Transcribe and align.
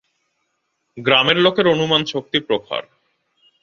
গ্রামের 0.97 1.37
লোকের 1.37 1.65
অনুমানশক্তি 1.67 2.39
প্রখর। 2.39 2.83